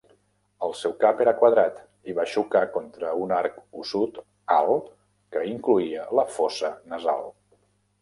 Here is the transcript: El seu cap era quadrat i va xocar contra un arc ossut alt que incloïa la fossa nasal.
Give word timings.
El 0.67 0.71
seu 0.77 0.95
cap 1.03 1.19
era 1.25 1.33
quadrat 1.41 1.77
i 2.13 2.15
va 2.21 2.25
xocar 2.31 2.63
contra 2.79 3.13
un 3.27 3.35
arc 3.43 3.61
ossut 3.83 4.19
alt 4.59 4.91
que 5.37 5.47
incloïa 5.55 6.11
la 6.23 6.29
fossa 6.39 6.77
nasal. 6.97 7.35